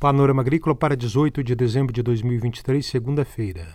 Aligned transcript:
Panorama 0.00 0.42
Agrícola 0.42 0.76
para 0.76 0.96
18 0.96 1.42
de 1.42 1.56
dezembro 1.56 1.92
de 1.92 2.04
2023, 2.04 2.86
segunda-feira. 2.86 3.66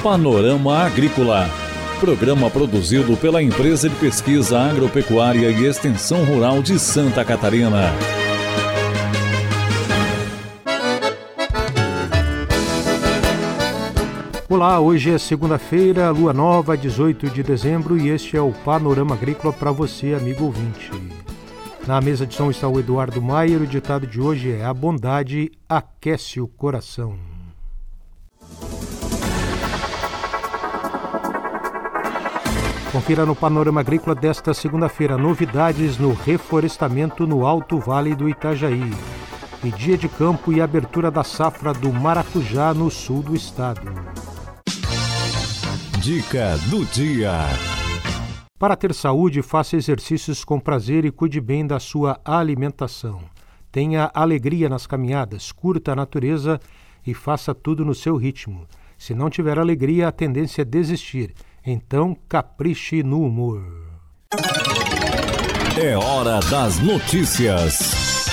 Panorama 0.00 0.78
Agrícola. 0.84 1.50
Programa 1.98 2.48
produzido 2.48 3.16
pela 3.16 3.42
Empresa 3.42 3.88
de 3.88 3.96
Pesquisa 3.96 4.60
Agropecuária 4.60 5.50
e 5.50 5.66
Extensão 5.66 6.24
Rural 6.24 6.62
de 6.62 6.78
Santa 6.78 7.24
Catarina. 7.24 7.90
Olá, 14.48 14.78
hoje 14.78 15.10
é 15.10 15.18
segunda-feira, 15.18 16.08
lua 16.12 16.32
nova, 16.32 16.76
18 16.76 17.30
de 17.30 17.42
dezembro, 17.42 17.98
e 17.98 18.10
este 18.10 18.36
é 18.36 18.40
o 18.40 18.52
Panorama 18.52 19.16
Agrícola 19.16 19.52
para 19.52 19.72
você, 19.72 20.14
amigo 20.14 20.44
ouvinte. 20.44 21.09
Na 21.86 22.00
mesa 22.00 22.26
de 22.26 22.34
som 22.34 22.50
está 22.50 22.68
o 22.68 22.78
Eduardo 22.78 23.20
Maier, 23.22 23.60
o 23.60 23.66
ditado 23.66 24.06
de 24.06 24.20
hoje 24.20 24.52
é: 24.52 24.64
A 24.64 24.72
bondade 24.72 25.50
aquece 25.68 26.40
o 26.40 26.46
coração. 26.46 27.16
Confira 32.92 33.24
no 33.24 33.36
Panorama 33.36 33.80
Agrícola 33.80 34.16
desta 34.16 34.52
segunda-feira 34.52 35.16
novidades 35.16 35.96
no 35.96 36.12
reflorestamento 36.12 37.24
no 37.24 37.46
Alto 37.46 37.78
Vale 37.78 38.16
do 38.16 38.28
Itajaí. 38.28 38.92
E 39.62 39.70
dia 39.70 39.96
de 39.96 40.08
campo 40.08 40.52
e 40.52 40.60
abertura 40.60 41.10
da 41.10 41.22
safra 41.22 41.72
do 41.72 41.92
maracujá 41.92 42.74
no 42.74 42.90
sul 42.90 43.22
do 43.22 43.34
estado. 43.34 43.82
Dica 46.00 46.56
do 46.68 46.84
dia. 46.86 47.69
Para 48.60 48.76
ter 48.76 48.92
saúde, 48.92 49.40
faça 49.40 49.74
exercícios 49.74 50.44
com 50.44 50.60
prazer 50.60 51.06
e 51.06 51.10
cuide 51.10 51.40
bem 51.40 51.66
da 51.66 51.80
sua 51.80 52.20
alimentação. 52.22 53.22
Tenha 53.72 54.10
alegria 54.12 54.68
nas 54.68 54.86
caminhadas, 54.86 55.50
curta 55.50 55.92
a 55.92 55.96
natureza 55.96 56.60
e 57.06 57.14
faça 57.14 57.54
tudo 57.54 57.86
no 57.86 57.94
seu 57.94 58.18
ritmo. 58.18 58.66
Se 58.98 59.14
não 59.14 59.30
tiver 59.30 59.58
alegria, 59.58 60.08
a 60.08 60.12
tendência 60.12 60.60
é 60.60 60.64
desistir. 60.66 61.32
Então, 61.64 62.14
capriche 62.28 63.02
no 63.02 63.22
humor. 63.22 63.62
É 65.82 65.96
hora 65.96 66.38
das 66.50 66.78
notícias. 66.80 68.26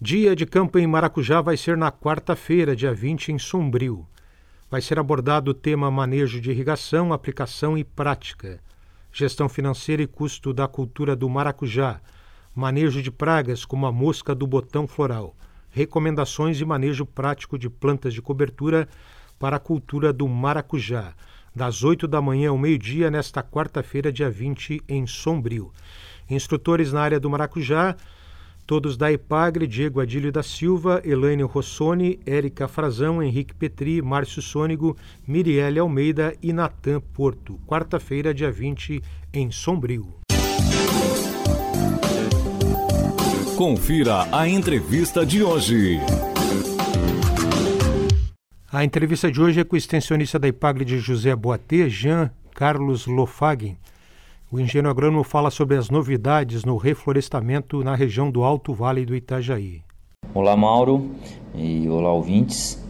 Dia 0.00 0.34
de 0.34 0.44
campo 0.44 0.76
em 0.76 0.88
Maracujá 0.88 1.40
vai 1.40 1.56
ser 1.56 1.76
na 1.76 1.92
quarta-feira, 1.92 2.74
dia 2.74 2.92
20, 2.92 3.30
em 3.30 3.38
Sombrio 3.38 4.04
vai 4.74 4.82
ser 4.82 4.98
abordado 4.98 5.52
o 5.52 5.54
tema 5.54 5.88
manejo 5.88 6.40
de 6.40 6.50
irrigação, 6.50 7.12
aplicação 7.12 7.78
e 7.78 7.84
prática, 7.84 8.58
gestão 9.14 9.48
financeira 9.48 10.02
e 10.02 10.08
custo 10.08 10.52
da 10.52 10.66
cultura 10.66 11.14
do 11.14 11.30
maracujá, 11.30 12.00
manejo 12.52 13.00
de 13.00 13.12
pragas 13.12 13.64
como 13.64 13.86
a 13.86 13.92
mosca 13.92 14.34
do 14.34 14.44
botão 14.44 14.88
floral, 14.88 15.36
recomendações 15.70 16.60
e 16.60 16.64
manejo 16.64 17.06
prático 17.06 17.56
de 17.56 17.70
plantas 17.70 18.12
de 18.12 18.20
cobertura 18.20 18.88
para 19.38 19.56
a 19.56 19.60
cultura 19.60 20.12
do 20.12 20.26
maracujá, 20.26 21.14
das 21.54 21.84
8 21.84 22.08
da 22.08 22.20
manhã 22.20 22.50
ao 22.50 22.58
meio-dia 22.58 23.08
nesta 23.08 23.40
quarta-feira, 23.40 24.10
dia 24.10 24.28
20, 24.28 24.82
em 24.88 25.06
Sombrio. 25.06 25.72
Instrutores 26.28 26.92
na 26.92 27.00
área 27.00 27.20
do 27.20 27.30
maracujá 27.30 27.94
Todos 28.66 28.96
da 28.96 29.12
Ipagre, 29.12 29.66
Diego 29.66 30.00
Adílio 30.00 30.32
da 30.32 30.42
Silva, 30.42 31.02
Elaine 31.04 31.42
Rossoni, 31.42 32.18
Érica 32.24 32.66
Frazão, 32.66 33.22
Henrique 33.22 33.54
Petri, 33.54 34.00
Márcio 34.00 34.40
Sônigo, 34.40 34.96
Mirielle 35.28 35.78
Almeida 35.78 36.34
e 36.42 36.50
Natan 36.50 36.98
Porto. 37.12 37.60
Quarta-feira, 37.66 38.32
dia 38.32 38.50
20, 38.50 39.02
em 39.34 39.50
Sombrio. 39.50 40.14
Confira 43.54 44.26
a 44.32 44.48
entrevista 44.48 45.26
de 45.26 45.42
hoje. 45.42 46.00
A 48.72 48.82
entrevista 48.82 49.30
de 49.30 49.42
hoje 49.42 49.60
é 49.60 49.64
com 49.64 49.76
o 49.76 49.78
extensionista 49.78 50.38
da 50.38 50.48
Ipagre 50.48 50.86
de 50.86 50.98
José 50.98 51.36
Boatê, 51.36 51.90
Jean 51.90 52.30
Carlos 52.54 53.06
Lofagen. 53.06 53.76
O 54.54 54.60
engenheiro 54.60 54.88
agrônomo 54.88 55.24
fala 55.24 55.50
sobre 55.50 55.76
as 55.76 55.90
novidades 55.90 56.64
no 56.64 56.76
reflorestamento 56.76 57.82
na 57.82 57.96
região 57.96 58.30
do 58.30 58.44
Alto 58.44 58.72
Vale 58.72 59.04
do 59.04 59.12
Itajaí. 59.12 59.82
Olá, 60.32 60.56
Mauro 60.56 61.10
e 61.56 61.88
olá, 61.88 62.12
ouvintes. 62.12 62.80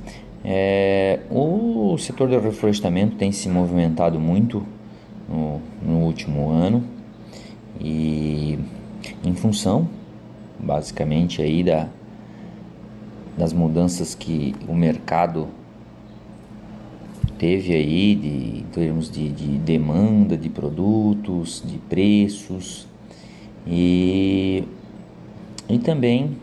É, 0.45 1.21
o 1.31 1.97
setor 1.97 2.29
do 2.29 2.39
reflorestamento 2.39 3.17
tem 3.17 3.33
se 3.33 3.49
movimentado 3.49 4.21
muito 4.21 4.63
no, 5.27 5.59
no 5.83 6.01
último 6.01 6.51
ano 6.51 6.85
e 7.81 8.59
em 9.25 9.35
função, 9.35 9.89
basicamente, 10.61 11.41
aí 11.41 11.65
da, 11.65 11.89
das 13.39 13.55
mudanças 13.55 14.15
que 14.15 14.55
o 14.69 14.75
mercado 14.75 15.49
teve 17.45 17.75
aí 17.75 18.15
de, 18.15 18.61
em 18.61 18.67
termos 18.73 19.11
de, 19.11 19.29
de 19.29 19.59
demanda 19.59 20.35
de 20.35 20.49
produtos, 20.49 21.63
de 21.63 21.77
preços 21.77 22.87
e, 23.67 24.65
e 25.69 25.79
também 25.79 26.39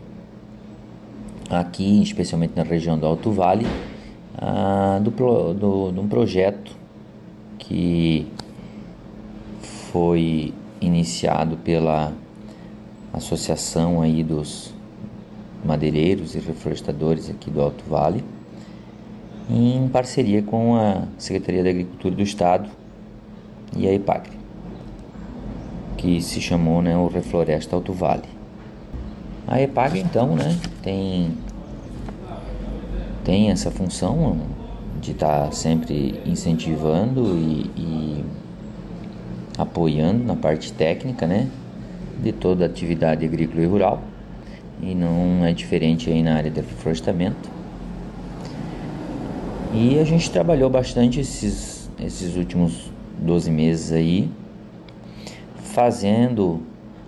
aqui, 1.50 2.00
especialmente 2.00 2.52
na 2.54 2.62
região 2.62 2.96
do 2.96 3.04
Alto 3.04 3.32
Vale, 3.32 3.66
ah, 4.38 5.00
do, 5.02 5.10
do, 5.54 5.90
de 5.90 5.98
um 5.98 6.06
projeto 6.06 6.70
que 7.58 8.24
foi 9.90 10.54
iniciado 10.80 11.56
pela 11.56 12.12
associação 13.12 14.00
aí 14.00 14.22
dos 14.22 14.72
madeireiros 15.64 16.36
e 16.36 16.38
reflorestadores 16.38 17.28
aqui 17.28 17.50
do 17.50 17.60
Alto 17.60 17.82
Vale 17.90 18.22
em 19.52 19.86
parceria 19.88 20.42
com 20.42 20.76
a 20.76 21.02
Secretaria 21.18 21.62
da 21.62 21.68
Agricultura 21.68 22.14
do 22.14 22.22
Estado 22.22 22.70
e 23.76 23.86
a 23.86 23.92
IPAGRE, 23.92 24.32
que 25.98 26.22
se 26.22 26.40
chamou 26.40 26.80
né, 26.80 26.96
o 26.96 27.06
Refloresta 27.06 27.76
Alto 27.76 27.92
Vale. 27.92 28.28
A 29.46 29.60
EPAGRE, 29.60 30.00
então, 30.00 30.34
né, 30.34 30.58
tem, 30.82 31.32
tem 33.24 33.50
essa 33.50 33.70
função 33.70 34.38
de 35.00 35.10
estar 35.10 35.46
tá 35.46 35.52
sempre 35.52 36.18
incentivando 36.24 37.36
e, 37.36 37.70
e 37.76 38.24
apoiando 39.58 40.24
na 40.24 40.36
parte 40.36 40.72
técnica 40.72 41.26
né, 41.26 41.48
de 42.22 42.32
toda 42.32 42.64
a 42.64 42.66
atividade 42.68 43.26
agrícola 43.26 43.62
e 43.62 43.66
rural, 43.66 44.02
e 44.80 44.94
não 44.94 45.44
é 45.44 45.52
diferente 45.52 46.08
aí 46.08 46.22
na 46.22 46.36
área 46.36 46.50
de 46.50 46.60
reflorestamento 46.60 47.61
e 49.72 49.98
a 49.98 50.04
gente 50.04 50.30
trabalhou 50.30 50.68
bastante 50.68 51.18
esses, 51.20 51.90
esses 51.98 52.36
últimos 52.36 52.92
12 53.18 53.50
meses 53.50 53.90
aí, 53.90 54.30
fazendo 55.56 56.60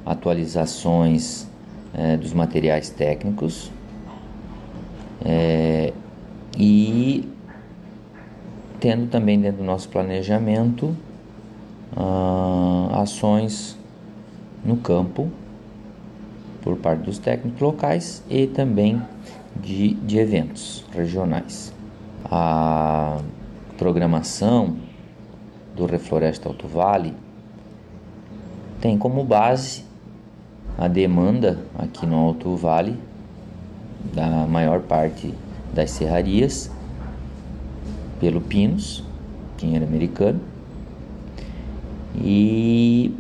atualizações 0.07 1.47
é, 1.93 2.17
dos 2.17 2.33
materiais 2.33 2.89
técnicos 2.89 3.71
é, 5.23 5.93
e 6.57 7.29
tendo 8.81 9.09
também 9.09 9.39
dentro 9.39 9.59
do 9.59 9.65
nosso 9.65 9.89
planejamento 9.89 10.97
ah, 11.97 13.03
ações 13.03 13.79
no 14.65 14.77
campo 14.77 15.31
por 16.63 16.77
parte 16.77 17.03
dos 17.03 17.19
técnicos 17.19 17.61
locais 17.61 18.23
e 18.29 18.47
também 18.47 19.01
de, 19.63 19.95
de 19.95 20.19
eventos 20.19 20.85
regionais 20.93 21.75
a 22.25 23.19
programação 23.77 24.77
do 25.77 25.87
Refloresta 25.87 26.49
Alto 26.49 26.67
Vale 26.67 27.15
tem 28.81 28.97
como 28.99 29.25
base 29.25 29.85
a 30.79 30.89
demanda 30.89 31.59
aqui 31.79 32.07
no 32.07 32.17
Alto 32.17 32.57
Vale 32.57 32.99
da 34.15 34.47
maior 34.47 34.81
parte 34.81 35.33
das 35.73 35.91
serrarias 35.91 36.71
pelo 38.21 38.41
Pinos, 38.41 39.03
dinheiro 39.57 39.85
americano, 39.85 40.41
e 42.17 43.15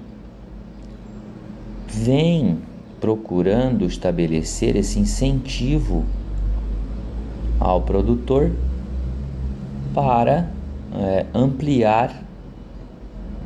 vem 1.88 2.58
procurando 3.00 3.84
estabelecer 3.84 4.76
esse 4.76 4.98
incentivo 4.98 6.04
ao 7.58 7.82
produtor 7.82 8.52
para 9.94 10.50
é, 10.92 11.24
ampliar 11.32 12.22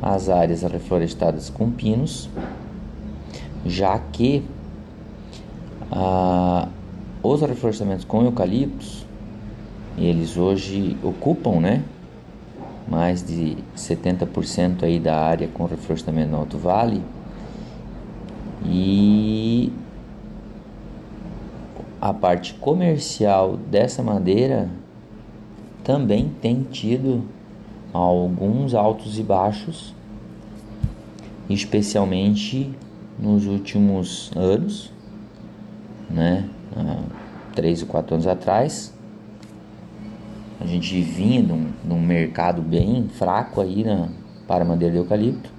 as 0.01 0.27
áreas 0.27 0.63
reflorestadas 0.63 1.49
com 1.49 1.69
pinos, 1.69 2.29
já 3.65 3.97
que 4.11 4.43
ah, 5.91 6.67
os 7.21 7.41
reflorestamentos 7.41 8.05
com 8.05 8.23
eucaliptos 8.23 9.05
eles 9.97 10.37
hoje 10.37 10.97
ocupam, 11.03 11.59
né, 11.59 11.83
mais 12.87 13.21
de 13.25 13.57
70% 13.75 14.83
aí 14.83 14.99
da 14.99 15.19
área 15.19 15.47
com 15.49 15.65
reflorestamento 15.65 16.31
no 16.31 16.37
Alto 16.37 16.57
Vale. 16.57 17.03
E 18.65 19.71
a 22.01 22.13
parte 22.13 22.53
comercial 22.55 23.57
dessa 23.57 24.01
madeira 24.01 24.69
também 25.89 26.29
tem 26.39 26.61
tido 26.61 27.23
alguns 27.91 28.75
altos 28.75 29.17
e 29.17 29.23
baixos, 29.23 29.91
especialmente 31.49 32.69
nos 33.17 33.47
últimos 33.47 34.31
anos, 34.35 34.91
né? 36.07 36.47
Há 36.77 37.01
três 37.55 37.81
ou 37.81 37.87
quatro 37.87 38.13
anos 38.13 38.27
atrás, 38.27 38.93
a 40.61 40.65
gente 40.67 41.01
vinha 41.01 41.41
num, 41.41 41.71
num 41.83 41.99
mercado 41.99 42.61
bem 42.61 43.07
fraco 43.07 43.59
aí 43.59 43.83
na, 43.83 44.09
para 44.47 44.63
madeira 44.63 44.93
de 44.93 44.99
eucalipto. 44.99 45.49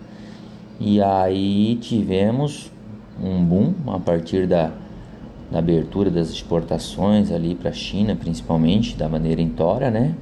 E 0.78 1.02
aí 1.02 1.74
tivemos 1.80 2.70
um 3.20 3.44
boom 3.44 3.74
a 3.88 3.98
partir 3.98 4.46
da, 4.46 4.70
da 5.50 5.58
abertura 5.58 6.10
das 6.10 6.30
exportações 6.30 7.32
ali 7.32 7.54
para 7.54 7.70
a 7.70 7.72
China, 7.72 8.14
principalmente 8.14 8.96
da 8.96 9.08
maneira 9.08 9.40
em 9.40 9.48
tora, 9.48 9.90
né? 9.90 10.14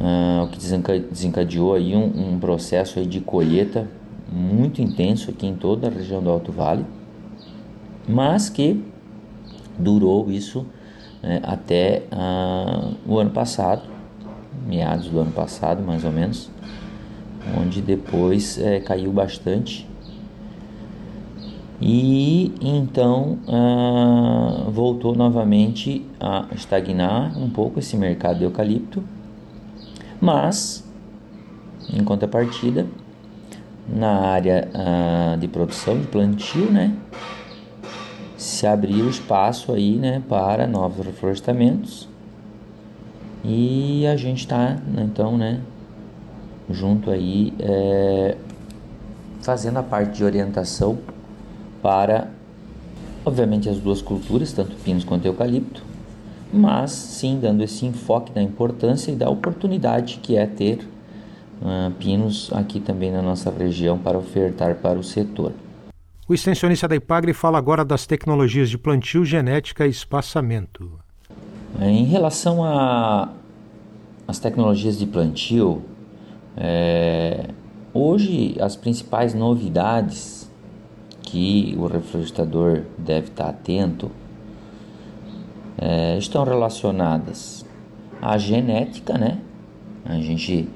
Ah, 0.00 0.42
o 0.44 0.48
que 0.48 0.58
desencadeou 0.58 1.74
aí 1.74 1.94
um, 1.94 2.32
um 2.34 2.38
processo 2.40 2.98
aí 2.98 3.06
de 3.06 3.20
colheita 3.20 3.86
muito 4.32 4.82
intenso 4.82 5.30
aqui 5.30 5.46
em 5.46 5.54
toda 5.54 5.86
a 5.86 5.90
região 5.90 6.20
do 6.22 6.28
Alto 6.28 6.50
Vale, 6.50 6.84
mas 8.08 8.48
que 8.48 8.82
durou 9.78 10.30
isso 10.30 10.66
né, 11.22 11.40
até 11.44 12.02
uh, 12.10 12.94
o 13.06 13.18
ano 13.18 13.30
passado, 13.30 13.82
meados 14.66 15.08
do 15.08 15.20
ano 15.20 15.30
passado 15.30 15.82
mais 15.82 16.04
ou 16.04 16.10
menos, 16.10 16.50
onde 17.60 17.80
depois 17.80 18.58
é, 18.58 18.80
caiu 18.80 19.12
bastante. 19.12 19.88
E 21.84 22.54
então 22.60 23.38
uh, 23.48 24.70
voltou 24.70 25.16
novamente 25.16 26.06
a 26.20 26.46
estagnar 26.54 27.36
um 27.36 27.50
pouco 27.50 27.80
esse 27.80 27.96
mercado 27.96 28.38
de 28.38 28.44
eucalipto, 28.44 29.02
mas 30.20 30.84
em 31.92 32.04
contrapartida, 32.04 32.86
na 33.88 34.20
área 34.20 34.68
uh, 34.72 35.36
de 35.36 35.48
produção 35.48 35.98
de 35.98 36.06
plantio, 36.06 36.70
né, 36.70 36.94
se 38.36 38.64
abriu 38.64 39.08
espaço 39.08 39.72
aí, 39.72 39.96
né, 39.96 40.22
para 40.28 40.68
novos 40.68 41.04
reflorestamentos. 41.04 42.08
E 43.44 44.06
a 44.06 44.16
gente 44.16 44.40
está, 44.40 44.78
então, 44.96 45.36
né, 45.36 45.60
junto 46.70 47.10
aí, 47.10 47.52
é, 47.58 48.36
fazendo 49.40 49.78
a 49.78 49.82
parte 49.82 50.18
de 50.18 50.24
orientação 50.24 50.98
para, 51.82 52.30
obviamente, 53.24 53.68
as 53.68 53.78
duas 53.78 54.00
culturas, 54.00 54.52
tanto 54.52 54.76
pinos 54.76 55.04
quanto 55.04 55.26
eucalipto, 55.26 55.82
mas 56.52 56.92
sim 56.92 57.38
dando 57.40 57.62
esse 57.62 57.84
enfoque 57.84 58.32
da 58.32 58.40
importância 58.40 59.10
e 59.10 59.16
da 59.16 59.28
oportunidade 59.28 60.20
que 60.22 60.36
é 60.36 60.46
ter 60.46 60.78
uh, 61.60 61.90
pinos 61.98 62.50
aqui 62.52 62.78
também 62.78 63.10
na 63.10 63.22
nossa 63.22 63.50
região 63.50 63.98
para 63.98 64.16
ofertar 64.16 64.76
para 64.76 64.98
o 64.98 65.02
setor. 65.02 65.52
O 66.28 66.34
extensionista 66.34 66.86
da 66.86 66.94
IPAGRE 66.94 67.32
fala 67.32 67.58
agora 67.58 67.84
das 67.84 68.06
tecnologias 68.06 68.70
de 68.70 68.78
plantio, 68.78 69.24
genética 69.24 69.86
e 69.86 69.90
espaçamento. 69.90 70.98
Em 71.80 72.04
relação 72.04 72.62
às 74.28 74.38
tecnologias 74.38 74.98
de 74.98 75.06
plantio, 75.06 75.82
é, 76.56 77.46
hoje 77.92 78.56
as 78.60 78.76
principais 78.76 79.34
novidades 79.34 80.50
que 81.32 81.74
o 81.78 81.86
reflorestador 81.86 82.82
deve 82.98 83.28
estar 83.28 83.48
atento 83.48 84.10
é, 85.78 86.18
estão 86.18 86.44
relacionadas 86.44 87.64
à 88.20 88.36
genética, 88.36 89.16
né? 89.16 89.38
A 90.04 90.16
gente 90.16 90.68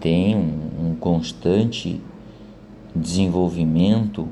tem 0.00 0.36
um, 0.36 0.90
um 0.90 0.94
constante 0.94 2.00
desenvolvimento 2.94 4.28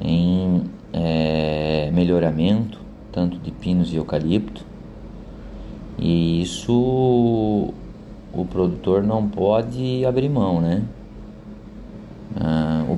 em 0.00 0.64
é, 0.92 1.88
melhoramento, 1.92 2.80
tanto 3.12 3.38
de 3.38 3.52
pinos 3.52 3.92
e 3.92 3.96
eucalipto, 3.96 4.66
e 5.96 6.42
isso 6.42 7.72
o 8.32 8.44
produtor 8.50 9.04
não 9.04 9.28
pode 9.28 10.04
abrir 10.04 10.28
mão, 10.28 10.60
né? 10.60 10.82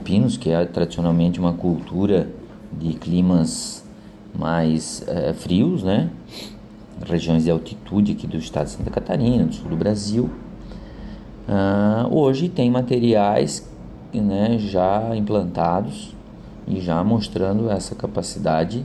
Ah, 0.03 0.05
o 0.05 0.05
pinos, 0.05 0.37
que 0.37 0.51
é 0.51 0.65
tradicionalmente 0.65 1.39
uma 1.39 1.53
cultura 1.53 2.29
de 2.73 2.95
climas 2.95 3.85
mais 4.37 5.07
é, 5.07 5.33
frios, 5.33 5.85
né? 5.85 6.11
Regiões 7.07 7.45
de 7.45 7.51
altitude 7.51 8.13
aqui 8.13 8.27
do 8.27 8.37
estado 8.37 8.67
de 8.67 8.73
Santa 8.73 8.91
Catarina, 8.91 9.45
do 9.45 9.55
sul 9.55 9.71
do 9.71 9.77
Brasil. 9.77 10.29
Ah, 11.49 12.09
hoje 12.11 12.49
tem 12.49 12.69
materiais 12.69 13.71
né, 14.13 14.59
já 14.59 15.17
implantados 15.17 16.15
e 16.67 16.81
já 16.81 17.03
mostrando 17.05 17.71
essa 17.71 17.95
capacidade 17.95 18.85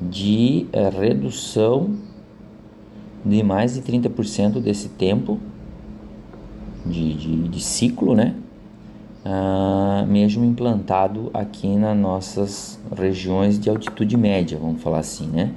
de 0.00 0.66
é, 0.72 0.88
redução 0.88 1.94
de 3.24 3.42
mais 3.42 3.74
de 3.74 3.82
30% 3.82 4.60
desse 4.60 4.88
tempo 4.88 5.38
de, 6.84 7.14
de, 7.14 7.48
de 7.48 7.60
ciclo, 7.60 8.14
né? 8.16 8.34
Ah, 9.22 10.06
mesmo 10.08 10.44
implantado 10.44 11.30
aqui 11.34 11.68
nas 11.76 11.96
nossas 11.96 12.80
regiões 12.96 13.58
de 13.58 13.68
altitude 13.68 14.16
média, 14.16 14.58
vamos 14.58 14.82
falar 14.82 15.00
assim, 15.00 15.26
né? 15.26 15.52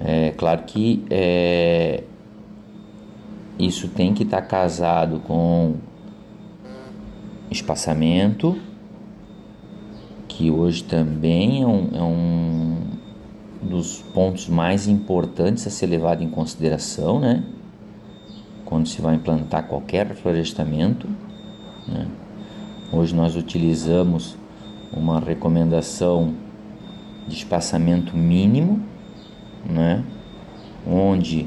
É 0.00 0.30
claro 0.30 0.62
que 0.62 1.04
é, 1.10 2.04
isso 3.58 3.88
tem 3.88 4.14
que 4.14 4.22
estar 4.22 4.40
tá 4.40 4.46
casado 4.46 5.20
com 5.20 5.74
espaçamento, 7.50 8.58
que 10.26 10.50
hoje 10.50 10.82
também 10.84 11.62
é 11.62 11.66
um, 11.66 11.88
é 11.92 12.02
um 12.02 12.76
dos 13.68 14.00
pontos 14.14 14.48
mais 14.48 14.88
importantes 14.88 15.66
a 15.66 15.70
ser 15.70 15.88
levado 15.88 16.22
em 16.24 16.30
consideração, 16.30 17.20
né? 17.20 17.44
Quando 18.64 18.88
se 18.88 19.02
vai 19.02 19.16
implantar 19.16 19.66
qualquer 19.66 20.06
reflorestamento. 20.06 21.06
Né? 21.86 22.06
Hoje 22.92 23.14
nós 23.14 23.36
utilizamos 23.36 24.36
uma 24.92 25.20
recomendação 25.20 26.34
de 27.26 27.34
espaçamento 27.36 28.16
mínimo, 28.16 28.80
né? 29.64 30.02
Onde 30.86 31.46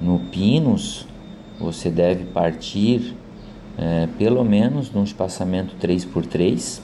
no 0.00 0.18
pinos 0.30 1.06
você 1.58 1.90
deve 1.90 2.24
partir 2.26 3.16
é, 3.78 4.06
pelo 4.18 4.44
menos 4.44 4.92
num 4.92 5.02
espaçamento 5.02 5.74
3 5.76 6.04
por 6.04 6.24
3 6.26 6.82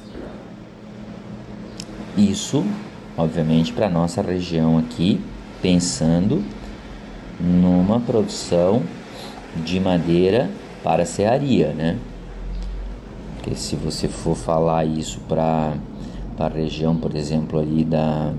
isso, 2.19 2.65
obviamente, 3.17 3.73
para 3.73 3.89
nossa 3.89 4.21
região 4.21 4.77
aqui, 4.77 5.21
pensando 5.63 6.43
numa 7.41 8.01
produção 8.01 8.83
de 9.65 9.79
madeira 9.79 10.51
para 10.83 11.05
serraria, 11.07 11.73
né? 11.73 11.97
Porque 13.49 13.61
se 13.63 13.77
você 13.77 14.09
for 14.09 14.37
falar 14.37 14.85
isso 14.85 15.21
para 15.27 15.73
a 16.39 16.49
região, 16.49 16.95
por 16.95 17.17
exemplo, 17.17 17.59
ali 17.59 17.83
da, 17.83 18.35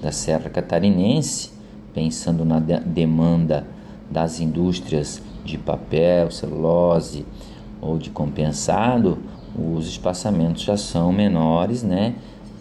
da 0.00 0.12
Serra 0.12 0.48
Catarinense, 0.48 1.50
pensando 1.92 2.44
na 2.44 2.60
de 2.60 2.78
demanda 2.78 3.66
das 4.08 4.38
indústrias 4.38 5.20
de 5.44 5.58
papel, 5.58 6.30
celulose 6.30 7.26
ou 7.82 7.98
de 7.98 8.10
compensado, 8.10 9.18
os 9.58 9.88
espaçamentos 9.88 10.62
já 10.62 10.76
são 10.76 11.12
menores, 11.12 11.82
né? 11.82 12.14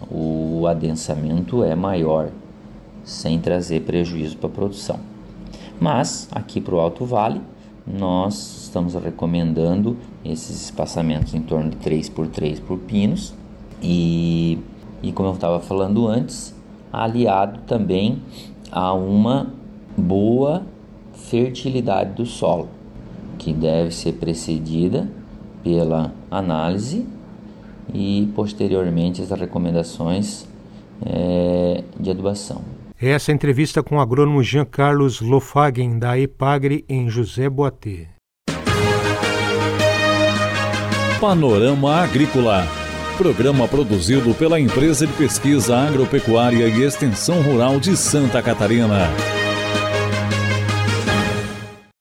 o 0.09 0.65
adensamento 0.65 1.63
é 1.63 1.75
maior, 1.75 2.29
sem 3.03 3.38
trazer 3.38 3.81
prejuízo 3.81 4.38
para 4.38 4.50
a 4.50 4.51
produção. 4.51 5.00
Mas 5.79 6.27
aqui 6.31 6.59
para 6.59 6.73
o 6.73 6.79
Alto 6.79 7.05
Vale, 7.05 7.39
nós 7.85 8.63
estamos 8.63 8.93
recomendando 8.95 9.97
esses 10.23 10.65
espaçamentos 10.65 11.33
em 11.33 11.41
torno 11.41 11.69
de 11.71 11.77
3 11.77 12.09
por 12.09 12.27
3 12.27 12.59
por 12.61 12.79
pinos 12.79 13.33
e, 13.81 14.57
e 15.01 15.11
como 15.11 15.29
eu 15.29 15.33
estava 15.33 15.59
falando 15.59 16.07
antes, 16.07 16.55
aliado 16.91 17.59
também 17.67 18.21
a 18.71 18.93
uma 18.93 19.53
boa 19.97 20.63
fertilidade 21.13 22.13
do 22.13 22.25
solo, 22.25 22.69
que 23.37 23.53
deve 23.53 23.91
ser 23.91 24.13
precedida 24.13 25.09
pela 25.63 26.13
análise 26.31 27.05
e 27.93 28.31
posteriormente 28.35 29.21
as 29.21 29.29
recomendações 29.29 30.47
é, 31.05 31.83
de 31.99 32.09
adubação. 32.09 32.61
Essa 33.05 33.33
entrevista 33.33 33.83
com 33.83 33.98
o 33.98 34.00
agrônomo 34.00 34.41
Jean 34.41 34.63
Carlos 34.63 35.19
Lofagen, 35.19 36.00
da 36.00 36.17
EPAGRE, 36.17 36.86
em 36.88 37.10
José 37.10 37.50
Boatê. 37.50 38.07
Panorama 41.19 41.98
Agrícola 41.98 42.65
Programa 43.17 43.67
produzido 43.67 44.33
pela 44.33 44.57
Empresa 44.57 45.05
de 45.05 45.12
Pesquisa 45.13 45.75
Agropecuária 45.75 46.65
e 46.65 46.81
Extensão 46.81 47.41
Rural 47.41 47.77
de 47.77 47.98
Santa 47.98 48.41
Catarina. 48.41 49.10